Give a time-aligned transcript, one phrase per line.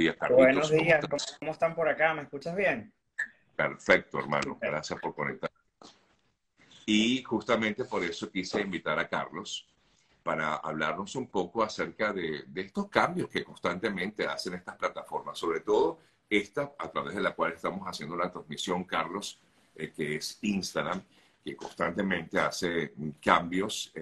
[0.00, 0.44] días, Carlitos.
[0.44, 1.04] Buenos días,
[1.38, 2.14] ¿cómo están por acá?
[2.14, 2.92] ¿Me escuchas bien?
[3.54, 4.58] Perfecto, hermano.
[4.60, 5.50] Gracias por conectar.
[6.86, 9.68] Y justamente por eso quise invitar a Carlos
[10.22, 15.98] para hablarnos un poco acerca de, estos cambios que constantemente hacen estas plataformas, sobre todo
[16.28, 19.38] esta a través de la cual estamos haciendo la transmisión, Carlos,
[19.74, 21.02] eh, que es Instagram,
[21.44, 23.92] que constantemente hace cambios.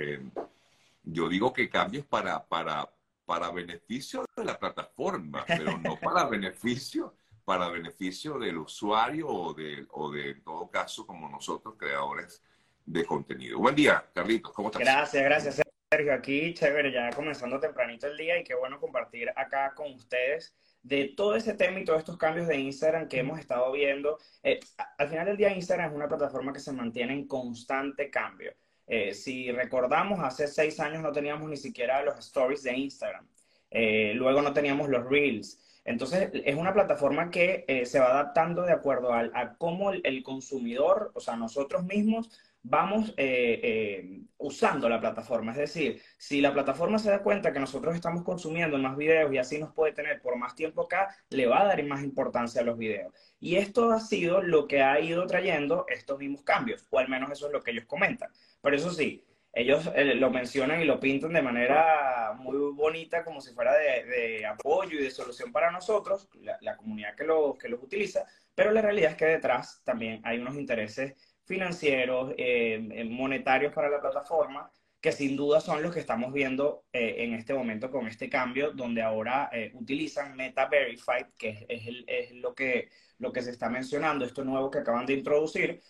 [1.03, 2.89] yo digo que cambios para, para,
[3.29, 9.87] para beneficio de la plataforma, pero no para beneficio para beneficio del usuario o de,
[9.93, 12.43] o de, en todo caso, como nosotros, creadores
[12.85, 13.59] de contenido.
[13.59, 14.83] Buen día, Carlitos, ¿cómo estás?
[14.83, 16.13] Gracias, gracias, Sergio.
[16.13, 21.15] Aquí, chévere, ya comenzando tempranito el día y qué bueno compartir acá con ustedes de
[21.17, 24.19] todo ese tema y todos estos cambios de Instagram que hemos estado viendo.
[24.43, 24.61] Eh,
[24.99, 28.53] al final del día, Instagram es una plataforma que se mantiene en constante cambio.
[28.89, 33.27] Eh, si recordamos, hace seis años no teníamos ni siquiera los stories de Instagram.
[33.71, 35.61] Eh, luego no teníamos los reels.
[35.85, 41.13] Entonces, es una plataforma que eh, se va adaptando de acuerdo a, cómo el, consumidor,
[41.15, 42.31] o sea, nosotros mismos,
[42.63, 45.53] vamos eh, eh, usando la plataforma.
[45.53, 49.39] Es decir, si la plataforma se da cuenta que nosotros estamos consumiendo más videos y
[49.39, 52.65] así nos puede tener por más tiempo acá, le va a dar más importancia a
[52.65, 53.13] los videos.
[53.41, 57.31] Y esto ha sido lo que ha ido trayendo estos mismos cambios, o al menos
[57.31, 58.31] eso es lo que ellos comentan.
[58.61, 63.41] Pero eso sí, ellos eh, lo mencionan y lo pintan de manera muy bonita, como
[63.41, 66.29] si fuera de, apoyo y de solución para nosotros,
[66.61, 67.27] la, comunidad que,
[67.59, 71.15] que los utiliza, pero la realidad es que detrás también hay unos intereses
[71.49, 76.85] financieros, eh, eh, monetarios para la plataforma, que sin duda son los que estamos viendo
[76.93, 82.89] en este momento con este cambio, donde ahora utilizan Meta Verified, que es, lo, que,
[83.19, 85.81] lo que se está mencionando, esto nuevo que acaban de introducir,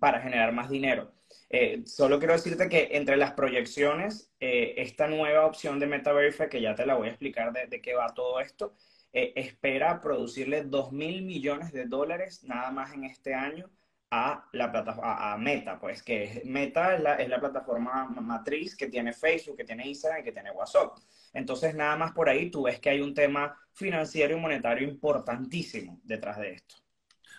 [0.00, 1.16] para generar más dinero.
[1.48, 6.60] Eh, solo quiero decirte que entre las proyecciones, eh, esta nueva opción de MetaVerify, que
[6.60, 8.74] ya te la voy a explicar de, qué va todo esto,
[9.12, 13.70] eh, espera producirle 2 mil millones de dólares nada más en este año
[14.10, 18.86] a la plataforma, a Meta, pues que Meta es la, es la plataforma matriz que
[18.86, 20.98] tiene Facebook, que tiene Instagram y que tiene WhatsApp.
[21.32, 26.00] Entonces, nada más por ahí tú ves que hay un tema financiero y monetario importantísimo
[26.04, 26.76] detrás de esto.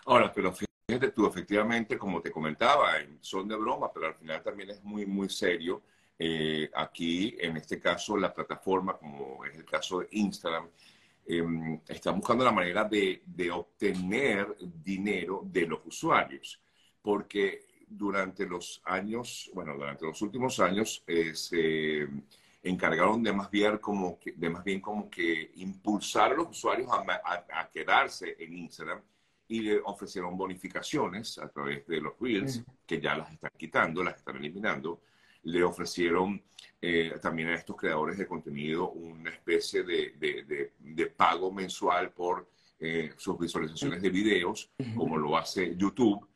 [0.06, 0.54] Ahora, pero
[0.90, 5.06] Fíjate tú, efectivamente, como te comentaba, son de broma, pero al final también es muy,
[5.06, 5.84] muy serio.
[6.18, 10.70] Eh, aquí, en este caso, la plataforma, como es el caso de Instagram,
[11.26, 16.62] eh, está buscando la manera de, de, obtener dinero de los usuarios,
[17.08, 22.06] porque durante los años, bueno, durante los últimos años eh, se
[22.62, 26.90] encargaron de más bien como que, de más bien como que impulsar a los usuarios
[26.92, 29.02] a quedarse en Instagram
[29.48, 34.18] y le ofrecieron bonificaciones a través de los Reels, que ya las están quitando, las
[34.18, 35.00] están eliminando.
[35.44, 36.44] Le ofrecieron
[36.82, 40.12] eh, también a estos creadores de contenido una especie de,
[40.78, 46.28] de, pago mensual por eh, sus visualizaciones de videos, como lo hace YouTube.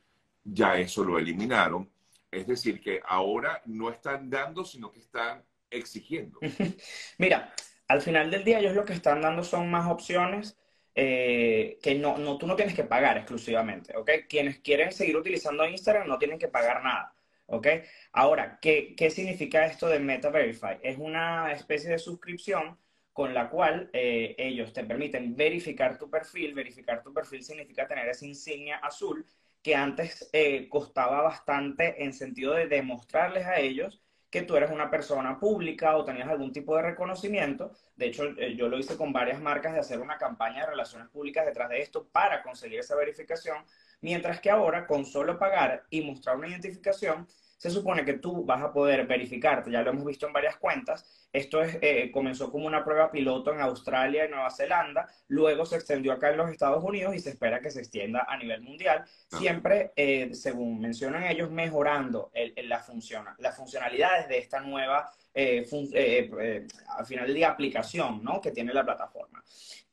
[0.44, 1.90] Ya eso lo eliminaron.
[2.31, 6.40] Es decir, que ahora no están dando, sino que están exigiendo.
[7.18, 7.53] Mira,
[7.88, 10.57] al final del día ellos lo que están dando son más opciones
[10.96, 14.12] eh, que no, no, tú no tienes que pagar exclusivamente, ¿ok?
[14.28, 17.13] Quienes quieren seguir utilizando Instagram no tienen que pagar nada,
[17.47, 17.68] ¿ok?
[18.12, 20.79] Ahora, ¿qué, qué significa esto de Meta Verify?
[20.84, 22.78] Es una especie de suscripción
[23.13, 26.53] con la cual eh, ellos te permiten verificar tu perfil.
[26.53, 29.25] Verificar tu perfil significa tener esa insignia azul
[29.61, 34.01] que antes eh, costaba bastante en sentido de demostrarles a ellos
[34.31, 37.73] que tú eres una persona pública o tenías algún tipo de reconocimiento.
[37.97, 41.09] De hecho, eh, yo lo hice con varias marcas de hacer una campaña de relaciones
[41.09, 43.57] públicas detrás de esto para conseguir esa verificación,
[43.99, 47.28] mientras que ahora con solo pagar y mostrar una identificación,
[47.61, 51.05] se supone que tú vas a poder verificarte, ya lo hemos visto en varias cuentas,
[51.31, 55.75] esto es, eh, comenzó como una prueba piloto en Australia y Nueva Zelanda, luego se
[55.75, 59.05] extendió acá en los Estados Unidos y se espera que se extienda a nivel mundial,
[59.27, 66.67] siempre, eh, según mencionan ellos, mejorando las funcionalidades de esta nueva eh,
[66.97, 68.41] al final día aplicación ¿no?
[68.41, 69.43] que tiene la plataforma.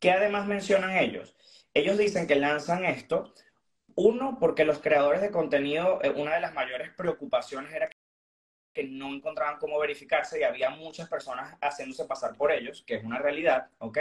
[0.00, 1.37] ¿Qué además mencionan ellos?
[1.75, 3.35] Ellos dicen que lanzan esto
[3.99, 7.91] uno, porque los creadores de contenido, eh, una de las mayores preocupaciones era
[8.73, 13.05] que no encontraban cómo verificarse y había muchas personas haciéndose pasar por ellos, que es
[13.05, 13.99] una realidad, ¿ok?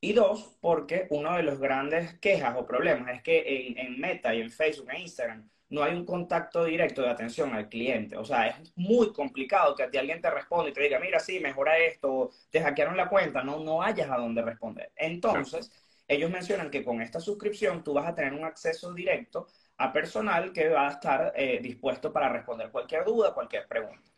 [0.00, 4.40] Y dos, porque uno de los grandes quejas o problemas es que en, Meta y
[4.40, 8.16] en Facebook e Instagram no hay un contacto directo de atención al cliente.
[8.16, 11.20] O sea, es muy complicado que a ti alguien te responda y te diga, mira,
[11.20, 14.90] sí, mejora esto, te hackearon la cuenta, no, no hayas a dónde responder.
[14.96, 15.70] Entonces,
[16.10, 19.46] ellos mencionan que con esta suscripción tú vas a tener un acceso directo
[19.76, 24.10] a personal que va a estar eh, dispuesto para responder cualquier duda, cualquier pregunta.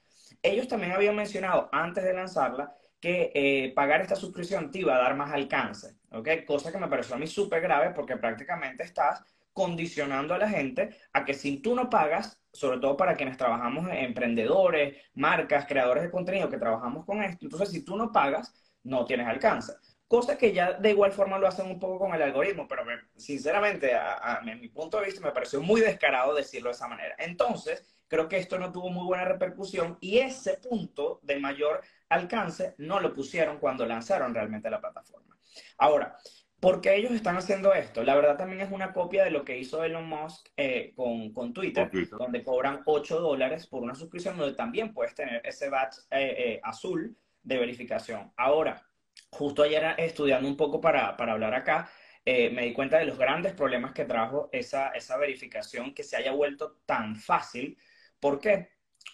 [0.42, 5.00] Ellos también habían mencionado antes de lanzarla que eh, pagar esta suscripción te iba a
[5.00, 6.28] dar más alcance, ¿ok?
[6.46, 9.22] Cosa que me pareció a mí súper grave porque prácticamente estás
[9.52, 13.86] condicionando a la gente a que si tú no pagas, sobre todo para quienes trabajamos,
[13.92, 19.04] emprendedores, marcas, creadores de contenido que trabajamos con esto, entonces si tú no pagas, no
[19.04, 19.74] tienes alcance.
[20.12, 22.84] Cosa que ya de igual forma lo hacen un poco con el algoritmo, pero
[23.16, 27.14] sinceramente, a, a, mi punto de vista, me pareció muy descarado decirlo de esa manera.
[27.18, 31.80] Entonces, creo que esto no tuvo muy buena repercusión y ese punto de mayor
[32.10, 35.34] alcance no lo pusieron cuando lanzaron realmente la plataforma.
[35.78, 36.18] Ahora,
[36.60, 38.04] ¿por qué ellos están haciendo esto?
[38.04, 41.54] La verdad también es una copia de lo que hizo Elon Musk eh, con, con,
[41.54, 46.34] Twitter, donde cobran 8 dólares por una suscripción, donde también puedes tener ese badge eh,
[46.36, 48.30] eh, azul de verificación.
[48.36, 48.86] Ahora,
[49.32, 51.90] justo ayer estudiando un poco para, para hablar acá,
[52.24, 56.32] me di cuenta de los grandes problemas que trajo esa, esa verificación que se haya
[56.32, 57.76] vuelto tan fácil.
[58.20, 58.68] ¿Por qué?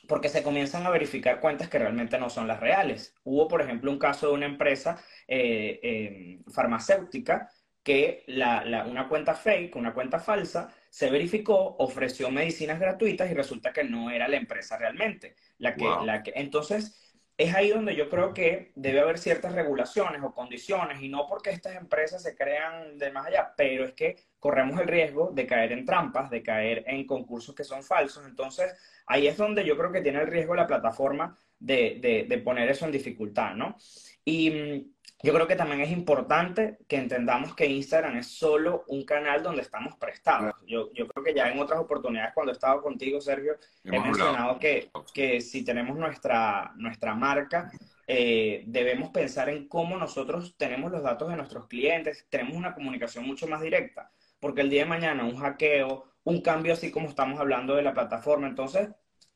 [0.07, 3.15] porque se comienzan a verificar cuentas que realmente no son las reales.
[3.25, 7.51] Hubo, por ejemplo, un caso de una empresa eh, em, farmacéutica
[7.83, 13.83] que una cuenta fake, una cuenta falsa, se verificó, ofreció medicinas gratuitas y resulta que
[13.83, 15.37] no era la empresa realmente.
[15.57, 17.08] La que, la que, entonces,
[17.39, 21.51] es ahí donde yo creo que debe haber ciertas regulaciones o condiciones, y no porque
[21.51, 25.71] estas empresas se crean de más allá, pero es que corremos el riesgo de caer
[25.71, 28.27] en trampas, de caer en concursos que son falsos.
[28.27, 28.75] Entonces,
[29.07, 32.87] ahí es donde yo creo que tiene el riesgo la plataforma de, de, poner eso
[32.87, 33.77] en dificultad, ¿no?
[34.25, 39.05] Y mm, yo creo que también es importante que entendamos que Instagram es solo un
[39.05, 40.55] canal donde estamos prestados.
[40.65, 44.61] Yo, yo creo que ya en otras oportunidades cuando he estado contigo, Sergio, he mencionado
[44.61, 47.69] que, que, si tenemos nuestra, nuestra marca,
[48.07, 53.27] eh, debemos pensar en cómo nosotros tenemos los datos de nuestros clientes, tenemos una comunicación
[53.27, 57.41] mucho más directa, porque el día de mañana un hackeo, un cambio así como estamos
[57.41, 58.47] hablando de la plataforma.
[58.47, 58.89] Entonces,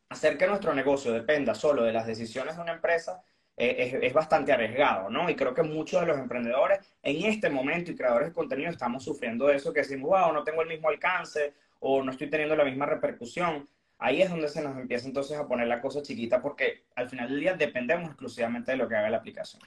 [0.08, 3.24] hacer que nuestro negocio dependa solo de las decisiones de una empresa
[3.56, 5.28] eh, es, bastante arriesgado, ¿no?
[5.28, 9.04] Y creo que muchos de los emprendedores en este momento y creadores de contenido estamos
[9.04, 12.64] sufriendo eso, que decimos, wow, no tengo el mismo alcance o no estoy teniendo la
[12.64, 13.68] misma repercusión.
[13.98, 17.28] Ahí es donde se nos empieza entonces a poner la cosa chiquita porque al final
[17.28, 19.62] del día dependemos exclusivamente de lo que haga la aplicación.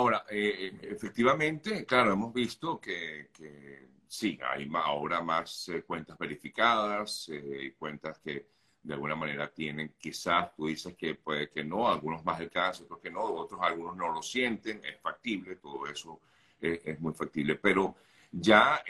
[0.00, 7.28] Ahora, eh, eh, efectivamente, claro, hemos visto que, que sí, hay ahora más cuentas verificadas,
[7.32, 8.46] eh, cuentas que
[8.88, 13.00] de alguna manera tienen, quizás tú dices que puede que no, algunos más alcance, otros
[13.00, 16.20] que no, otros algunos no lo sienten, es factible, todo eso
[16.60, 17.94] eh, es muy factible, pero
[18.30, 18.82] ya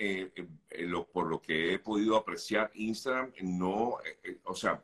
[1.12, 3.99] por lo que he podido apreciar, Instagram no,
[4.45, 4.83] o sea,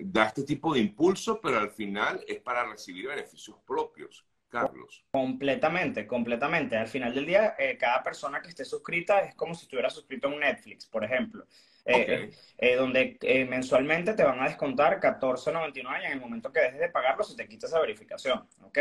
[0.00, 4.24] da este tipo de impulso, pero al final es para recibir beneficios propios.
[4.54, 5.04] Carlos.
[5.10, 6.76] Completamente, completamente.
[6.76, 10.28] Al final del día, eh, cada persona que esté suscrita es como si estuviera suscrito
[10.28, 11.44] a un Netflix, por ejemplo.
[11.86, 16.80] Eh, eh, donde mensualmente te van a descontar 14.99 y en el momento que dejes
[16.80, 18.78] de pagarlo se te quita esa verificación, ¿ok?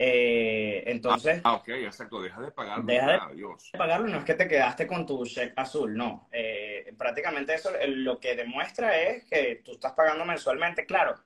[0.00, 1.40] entonces...
[1.44, 2.84] Ah, ok, exacto, deja de pagarlo.
[2.84, 6.30] Deja de, pagarlo, no es que te quedaste con tu check azul, no.
[6.96, 11.16] prácticamente eso lo que demuestra es que tú estás pagando mensualmente, claro,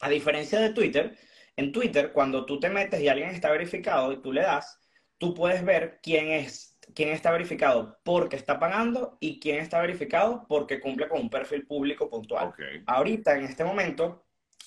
[0.00, 1.16] a diferencia de Twitter,
[1.56, 4.80] en Twitter, cuando tú te metes y alguien está verificado y tú le das,
[5.18, 10.46] tú puedes ver quién es, quién está verificado porque está pagando y quién está verificado
[10.48, 12.54] porque cumple con un perfil público puntual.
[12.86, 14.24] Ahorita, en este momento,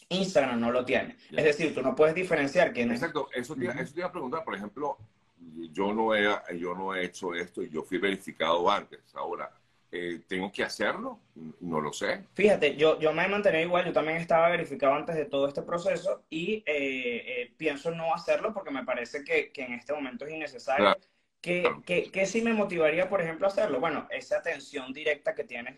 [0.09, 1.17] Instagram no lo tiene.
[1.31, 3.01] Es decir, tú no puedes diferenciar quién es.
[3.01, 4.43] Exacto, eso te, eso te iba a preguntar.
[4.43, 4.97] Por ejemplo,
[5.71, 6.23] yo no, he,
[6.57, 8.99] yo no he hecho esto y yo fui verificado antes.
[9.15, 9.51] Ahora,
[9.91, 11.19] eh, ¿tengo que hacerlo?
[11.61, 12.23] No lo sé.
[12.33, 15.61] Fíjate, yo, yo me he mantenido igual, yo también estaba verificado antes de todo este
[15.61, 20.25] proceso y eh, eh, pienso no hacerlo porque me parece que, que en este momento
[20.25, 20.95] es innecesario.
[21.43, 23.81] ¿Qué, que, sí me motivaría, por ejemplo, a hacerlo?
[23.81, 25.77] Bueno, esa atención directa que tienes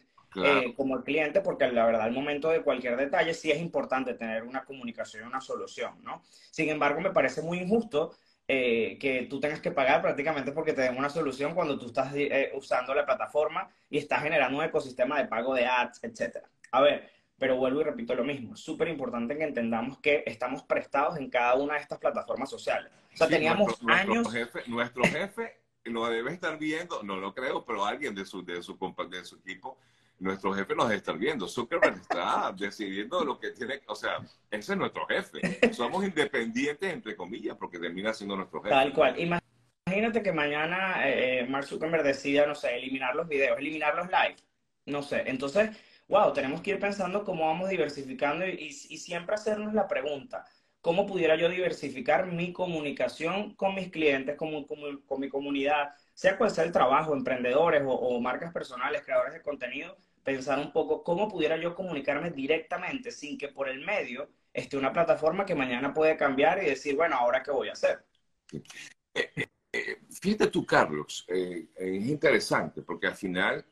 [0.75, 4.43] como el cliente, porque la verdad, al momento de cualquier detalle, sí es importante tener
[4.43, 6.21] una comunicación y una solución, ¿no?
[6.51, 8.15] Sin embargo, me parece muy injusto
[8.47, 12.13] eh, que tú tengas que pagar prácticamente porque te den una solución cuando tú estás
[12.13, 16.45] eh, usando la plataforma y estás generando un ecosistema de pago de ads, etc.
[16.71, 18.55] A ver, pero vuelvo y repito lo mismo.
[18.55, 22.91] Súper importante que entendamos que estamos prestados en cada una de estas plataformas sociales.
[23.13, 24.27] O sea, teníamos años...
[24.67, 28.77] Nuestro jefe, lo debe estar viendo, no lo creo, pero alguien de su, de su,
[29.09, 29.77] de su equipo
[30.19, 31.47] nuestro jefe nos está viendo.
[31.47, 34.17] Zuckerberg está decidiendo lo que tiene, o sea,
[34.49, 35.73] ese es nuestro jefe.
[35.73, 38.73] Somos independientes, entre comillas, porque termina siendo nuestro jefe.
[38.73, 39.15] Tal cual.
[39.19, 44.07] Imagínate que mañana eh, eh, Mark Zuckerberg decida, no sé, eliminar los videos, eliminar los
[44.07, 44.35] live.
[44.85, 45.23] No sé.
[45.25, 45.71] Entonces,
[46.07, 50.45] wow, tenemos que ir pensando cómo vamos diversificando y, siempre hacernos la pregunta.
[50.81, 54.51] ¿Cómo pudiera yo diversificar mi comunicación con mis clientes, con,
[55.19, 60.59] mi comunidad, sea cual sea el trabajo, emprendedores o, marcas personales, creadores de contenido, pensar
[60.59, 65.45] un poco cómo pudiera yo comunicarme directamente sin que por el medio esté una plataforma
[65.45, 68.05] que mañana puede cambiar y decir, bueno, ahora qué voy a hacer.
[69.13, 73.65] Eh, eh, fíjate tú, Carlos, es interesante porque al final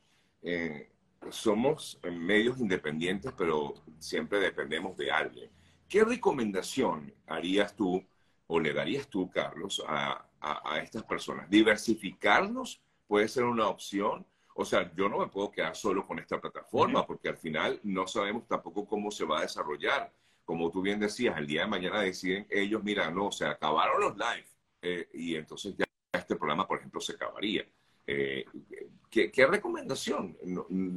[1.29, 5.49] somos medios independientes, pero siempre dependemos de alguien.
[5.87, 8.03] ¿Qué recomendación harías tú
[8.47, 11.49] o le darías tú, Carlos, a, a, estas personas?
[11.49, 14.25] ¿Diversificarnos puede ser una opción?
[14.55, 18.07] O sea, yo no me puedo quedar solo con esta plataforma porque al final no
[18.07, 20.11] sabemos tampoco cómo se va a desarrollar.
[20.45, 24.17] Como tú bien decías, el día de mañana deciden ellos, mira, no, se acabaron los
[24.17, 24.47] live
[24.81, 27.65] eh, y entonces ya este programa, por ejemplo, se acabaría.
[28.05, 28.45] Eh,
[29.09, 30.35] ¿qué, recomendación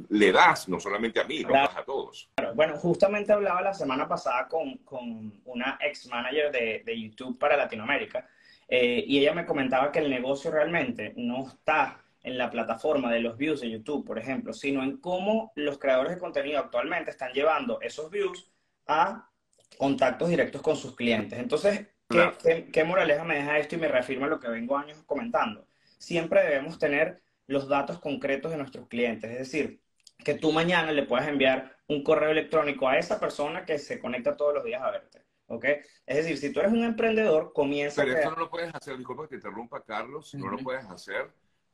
[0.09, 2.29] le das, no solamente a mí, a todos?
[2.55, 7.55] Bueno, justamente hablaba la semana pasada con, con una ex manager de, de, YouTube para
[7.55, 8.27] Latinoamérica
[8.67, 13.21] eh, y ella me comentaba que el negocio realmente no está en la plataforma de
[13.21, 17.31] los views de YouTube, por ejemplo, sino en cómo los creadores de contenido actualmente están
[17.31, 18.51] llevando esos views
[18.87, 19.29] a
[19.77, 21.39] contactos directos con sus clientes.
[21.39, 25.01] Entonces, ¿qué, qué, qué moraleja me deja esto y me reafirma lo que vengo años
[25.05, 25.67] comentando?
[25.97, 29.31] Siempre debemos tener los datos concretos de nuestros clientes.
[29.31, 29.81] Es decir,
[30.23, 34.35] que tú mañana le puedas enviar un correo electrónico a esa persona que se conecta
[34.35, 35.23] todos los días a verte.
[35.47, 35.65] ¿Ok?
[36.05, 39.23] Es decir, si tú eres un emprendedor, comienza Pero esto no lo puedes hacer, disculpa
[39.23, 41.31] que te interrumpa, Carlos, no lo puedes hacer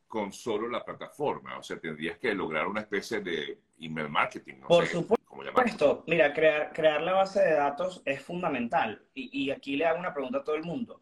[0.07, 1.57] con solo la plataforma.
[1.57, 4.59] O sea, tendrías que lograr una especie de email marketing.
[4.59, 6.03] No Por supuesto.
[6.05, 9.03] Mira, crear, crear la base de datos es fundamental.
[9.15, 11.01] Y, y aquí le hago una pregunta a todo el mundo.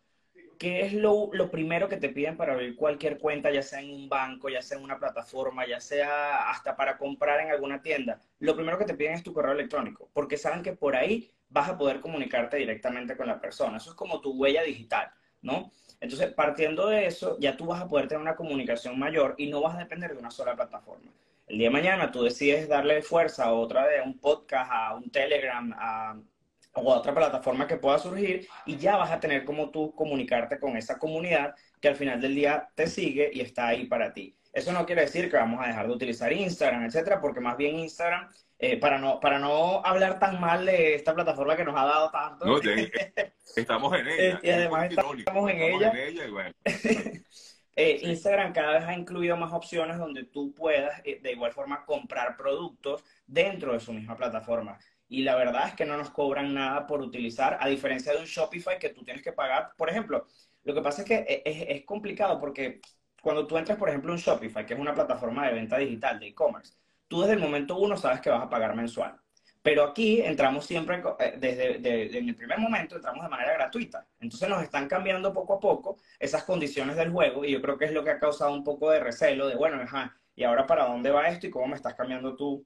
[0.62, 4.08] ¿Qué es lo, primero que te piden para abrir cualquier cuenta, ya sea en un
[4.08, 8.22] banco, ya sea en una plataforma, ya sea hasta para comprar en alguna tienda?
[8.38, 11.68] Lo primero que te piden es tu correo electrónico, porque saben que por ahí vas
[11.68, 13.78] a poder comunicarte directamente con la persona.
[13.78, 15.72] Eso es como tu huella digital, ¿no?
[16.00, 19.62] Entonces, partiendo de eso, ya tú vas a poder tener una comunicación mayor y no
[19.62, 21.12] vas a depender de una sola plataforma.
[21.48, 25.10] El día de mañana tú decides darle fuerza a otra de un podcast, a un
[25.10, 26.20] Telegram, a
[26.74, 30.78] o otra plataforma que pueda surgir y ya vas a tener como tú comunicarte con
[30.78, 34.36] esa comunidad que al final del día te sigue y está ahí para ti.
[34.54, 37.80] Eso no quiere decir que vamos a dejar de utilizar Instagram, etcétera, porque más bien
[37.80, 41.86] Instagram, eh, para, no, para no hablar tan mal de esta plataforma que nos ha
[41.86, 42.46] dado tanto.
[42.46, 42.58] No,
[43.56, 44.40] estamos en ella.
[44.44, 45.94] y además estamos, en ella.
[47.78, 51.86] Eh, Instagram cada vez ha incluido más opciones donde tú puedas eh, de igual forma
[51.86, 54.78] comprar productos dentro de su misma plataforma
[55.12, 58.26] y la verdad es que no nos cobran nada por utilizar, a diferencia de un
[58.26, 59.74] Shopify que tú tienes que pagar.
[59.76, 60.26] Por ejemplo,
[60.64, 62.80] lo que pasa es que e, es, complicado porque
[63.22, 66.28] cuando tú entras, por ejemplo, en Shopify, que es una plataforma de venta digital, de
[66.28, 66.76] e-commerce,
[67.10, 69.20] tú desde el momento uno sabes que vas a pagar mensual.
[69.62, 74.08] Pero aquí entramos siempre, eh, desde, desde, el primer momento, entramos de manera gratuita.
[74.18, 77.84] Entonces nos están cambiando poco a poco esas condiciones del juego y yo creo que
[77.84, 80.86] es lo que ha causado un poco de recelo de, bueno, ajá, ¿y ahora para
[80.86, 82.66] dónde va esto y cómo me estás cambiando tú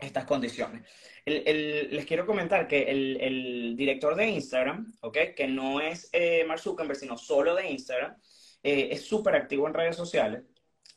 [0.00, 0.82] estas condiciones.
[1.24, 5.34] les quiero comentar que el, director de Instagram, ¿okay?
[5.34, 8.16] que no es eh, Mark Zuckerberg, sino solo de Instagram,
[8.62, 10.42] eh, es súper activo en redes sociales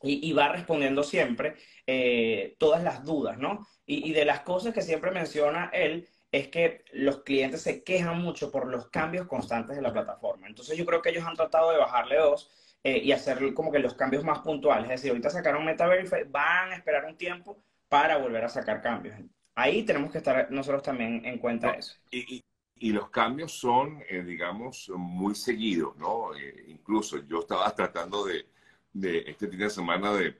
[0.01, 1.55] y, va respondiendo siempre
[1.85, 3.67] eh, todas las dudas, ¿no?
[3.85, 8.51] Y, de las cosas que siempre menciona él es que los clientes se quejan mucho
[8.51, 10.47] por los cambios constantes de la plataforma.
[10.47, 12.49] Entonces yo creo que ellos han tratado de bajarle dos
[12.83, 14.85] y hacer como que los cambios más puntuales.
[14.85, 19.15] Es decir, ahorita sacaron MetaVerify, van a esperar un tiempo para volver a sacar cambios.
[19.55, 21.95] Ahí tenemos que estar nosotros también en cuenta eso.
[22.11, 22.41] Y,
[22.77, 26.33] y, los cambios son, eh, digamos, muy seguidos, ¿no?
[26.35, 28.47] Eh, incluso yo estaba tratando de,
[28.93, 30.37] de, este fin de semana de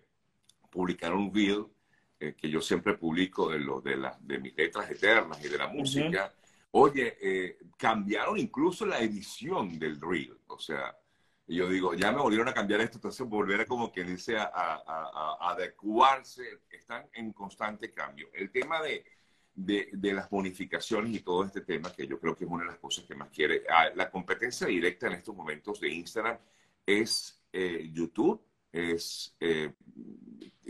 [0.70, 1.65] publicar un reel
[2.20, 5.58] eh, que yo siempre publico de, lo, de, la, de mis letras eternas y de
[5.58, 6.34] la música.
[6.72, 10.38] Oye, cambiaron incluso la edición del reel.
[10.48, 10.96] O sea,
[11.50, 14.38] y yo digo, ya me volvieron a cambiar esto, entonces volver a como que dice
[14.38, 18.29] a, a, adecuarse, están en constante cambio.
[18.34, 19.03] El tema de,
[19.56, 22.77] de, las bonificaciones y todo este tema, que yo creo que es una de las
[22.77, 26.38] cosas que más quiere, ah, la competencia directa en estos momentos de Instagram
[26.86, 29.74] es eh, YouTube, es eh,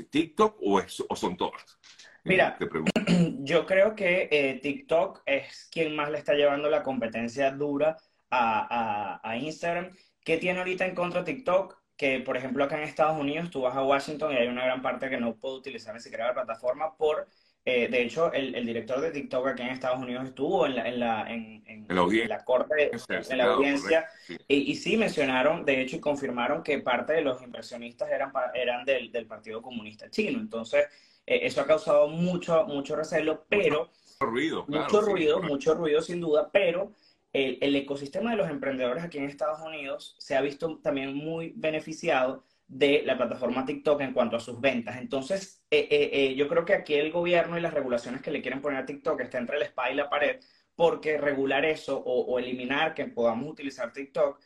[0.09, 1.77] TikTok o, es, o son todas.
[2.23, 2.57] Mira,
[3.39, 7.97] yo creo que eh, TikTok es quien más le está llevando la competencia dura
[8.31, 9.91] a, a Instagram
[10.23, 11.77] ¿Qué tiene ahorita en contra TikTok?
[11.97, 14.81] Que, por ejemplo, acá en Estados Unidos tú vas a Washington y hay una gran
[14.81, 17.27] parte que no puede utilizar ni siquiera la plataforma por...
[17.65, 20.99] Eh, de hecho, el, director de TikTok aquí en Estados Unidos estuvo en la, en
[20.99, 21.85] la, en, en,
[22.29, 24.07] la, corte, en la audiencia,
[24.47, 29.11] Y, sí mencionaron, de hecho, y confirmaron que parte de los inversionistas eran, eran del,
[29.11, 30.39] del Partido Comunista Chino.
[30.39, 30.85] Entonces,
[31.27, 33.91] eh, eso ha causado mucho, mucho recelo, pero...
[34.19, 36.93] Mucho ruido, claro, Mucho ruido, mucho ruido sin duda, pero
[37.33, 42.43] el, ecosistema de los emprendedores aquí en Estados Unidos se ha visto también muy beneficiado
[42.67, 44.97] de la plataforma TikTok en cuanto a sus ventas.
[44.97, 48.41] Entonces, eh, eh, eh, yo creo que aquí el gobierno y las regulaciones que le
[48.41, 50.39] quieren poner a TikTok está entre la espada y la pared,
[50.75, 54.39] porque regular eso o, eliminar que podamos utilizar TikTok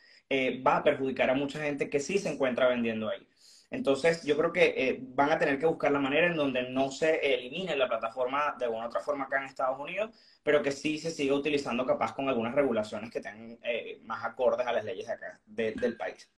[0.66, 3.24] va a perjudicar a mucha gente que sí se encuentra vendiendo ahí.
[3.70, 7.16] Entonces, yo creo que van a tener que buscar la manera en donde no se
[7.34, 10.10] elimine la plataforma de una u otra forma acá en Estados Unidos,
[10.42, 13.58] pero que sí se siga utilizando capaz con algunas regulaciones que tengan
[14.02, 16.30] más acordes a las leyes de acá, del país.